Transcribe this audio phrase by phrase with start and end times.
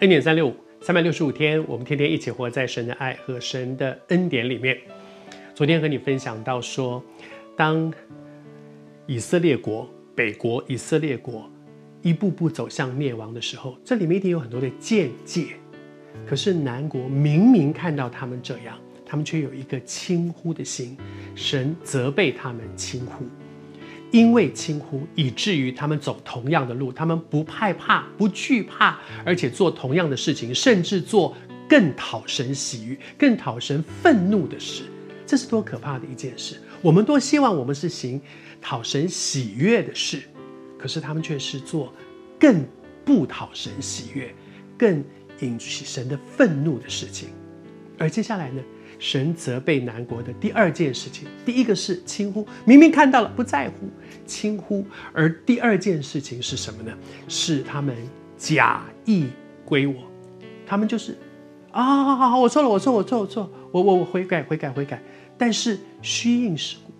[0.00, 4.76] 恩典三六五，三百六十五天，我们天天一起活在神的爱和神的恩典里面。
[5.54, 7.00] 昨天和你分享到说，
[7.56, 7.94] 当
[9.06, 11.48] 以色列国北国以色列国
[12.02, 15.50] 一步步走向灭亡的时候，这里面一定有很多的见解。
[16.26, 18.76] 可是南国明明看到他们这样，
[19.06, 20.98] 他们却有一个轻忽的心，
[21.36, 23.24] 神责备他们轻忽。
[24.14, 31.36] 因为轻忽，以至于他们走同样的路，他们不害怕，不惧怕，而且做同样的事情，甚至做
[31.68, 34.84] 更讨神喜悦、更讨神愤怒的事。
[35.26, 36.60] 这是多可怕的一件事！
[36.80, 38.20] 我们多希望我们是行
[38.62, 40.22] 讨神喜悦的事，
[40.78, 41.92] 可是他们却是做
[42.38, 42.64] 更
[43.04, 44.32] 不讨神喜悦、
[44.78, 45.02] 更
[45.40, 47.30] 引起神的愤怒的事情。
[47.98, 48.62] 而接下来呢？
[48.98, 53.88] 神责备南国的第二件事情，第一个是轻忽，明明看到了不在乎，
[54.26, 56.92] 轻忽；而第二件事情是什么呢？
[57.28, 57.96] 是他们
[58.36, 59.26] 假意
[59.64, 59.94] 归我，
[60.66, 61.16] 他们就是
[61.70, 65.02] 啊，好好好，我错了，我错，我错，我错，我我我悔改，悔改，悔改。
[65.36, 66.92] 但是虚应实故，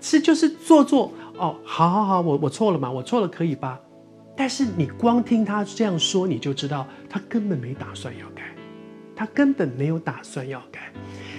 [0.00, 3.80] 是就是做做哦，好好好，我我错了嘛，我错了，可以吧？
[4.36, 8.45] 但是你光听他这样说，你就知道他根本没打算要改。
[9.16, 10.92] 他根本没有打算要改。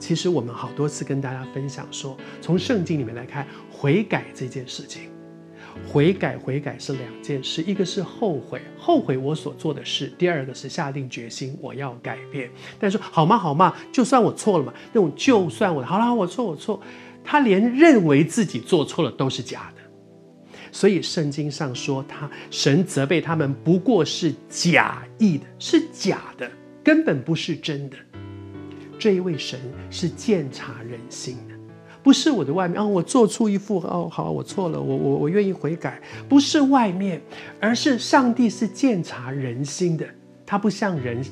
[0.00, 5.10] 其实我们好多次跟大家分享说，从圣经里面来看，悔改这件事情，
[5.86, 12.48] 悔改悔改是两件事，一个是后悔，后悔我所做的事；第二个是下定决心我要改变。
[12.78, 13.36] 但是好吗？
[13.36, 13.74] 好吗？
[13.92, 16.80] 就算我错了嘛，那种就算我好了，我错我错，
[17.24, 19.82] 他连认为自己做错了都是假的。
[20.70, 26.48] 所以圣经上说他，他神责备他们不过是假意的，是假的。
[26.88, 27.98] 根本不是真的，
[28.98, 31.54] 这一位神是鉴察人心的，
[32.02, 37.20] 不是我的外面哦，我做出一副哦，好，我错了，我我我愿意悔改，不是外面，
[37.60, 40.08] 而是上帝是鉴察人心的，
[40.46, 41.22] 他不像人，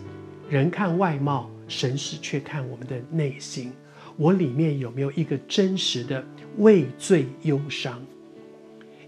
[0.50, 3.72] 人看外貌，神是却看我们的内心，
[4.19, 6.22] 我里面有没有一个真实的
[6.58, 7.98] 畏罪忧伤？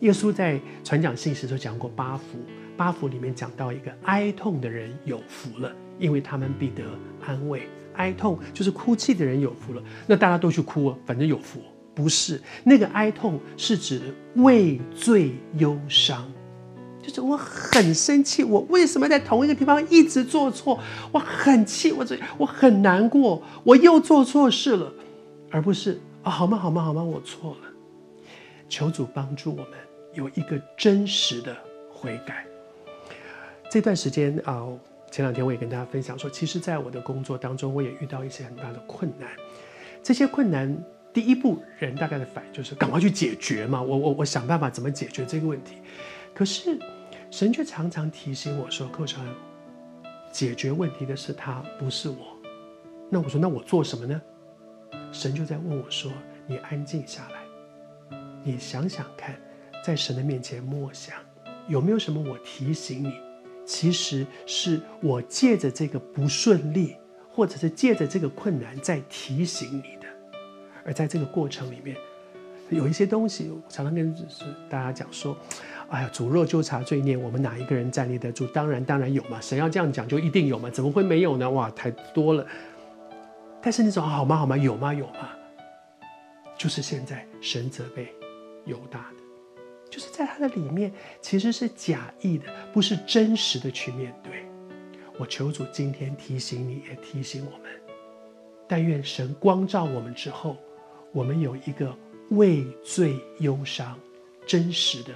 [0.01, 2.39] 耶稣在传讲信时都讲过八福，
[2.75, 5.71] 八福里面讲到一个哀痛的人有福了。
[5.99, 6.83] 因为他们必得
[7.25, 9.83] 安慰，哀痛就是哭泣的人有福了。
[10.07, 11.61] 那大家都去哭啊，反正有福。
[11.95, 14.01] 不是那个哀痛，是指
[14.37, 16.25] 畏罪忧伤，
[17.03, 20.79] 就是我很生气，我为什么在同一个地方一直做错？
[21.11, 24.93] 我很气，我这我很难过，我又做错事了，
[25.51, 26.57] 而不是啊，好吗？
[26.57, 26.85] 好吗？
[26.85, 27.03] 好吗？
[27.03, 27.69] 我错了。
[28.69, 29.73] 求主帮助我们
[30.15, 31.57] 有一个真实的
[31.91, 32.47] 悔改。
[33.69, 34.69] 这段时间啊。
[35.11, 39.31] 前两天我也跟大家分享说，其实，在我的工作当中，我也遇到一些很大的困难。
[40.03, 40.77] 这些困难，
[41.13, 45.79] 第一步人大概的反应就是赶快去解决嘛，我我我想办法怎么解决这个问题。
[46.35, 46.79] 可是
[47.31, 49.25] 神却常常提醒我说：“寇长，
[50.31, 52.37] 解决问题的是他，不是我。”
[53.11, 54.21] 那我说：“那我做什么呢？”
[55.11, 56.13] 神就在问我说
[56.47, 59.35] ：“你安静下来，你想想看，
[59.83, 61.17] 在神的面前默想，
[61.67, 63.13] 有没有什么我提醒你？”
[63.69, 66.97] 其实是我借着这个不顺利，
[67.31, 70.09] 或者是借着这个困难，在提醒你的。
[70.87, 71.95] 而在这个过程里面，
[72.71, 74.13] 有一些东西，我常常跟
[74.71, 75.37] 大家讲说
[75.91, 78.47] ：“哎呀，主若纠察罪孽，我们哪一个人站立得住？
[78.47, 79.39] 当然，当然有嘛！
[79.39, 80.71] 神要这样讲，就一定有嘛？
[80.71, 81.51] 怎么会没有呢？
[81.51, 82.47] 哇，太多了。
[83.61, 84.35] 但是那种好吗？
[84.35, 84.57] 好吗？
[84.57, 84.95] 有吗？
[84.95, 85.29] 有吗？
[86.57, 88.09] 就是现在神责备
[88.65, 89.23] 犹大的。”
[89.91, 94.45] 就是在他的里面，其实是假意的，不是真实的去面对。
[95.19, 97.71] 我求主今天提醒你，也提醒我们，
[98.69, 100.57] 但愿神光照我们之后，
[101.13, 101.93] 我们有一个
[102.31, 103.99] 畏罪忧伤、
[104.47, 105.13] 真实的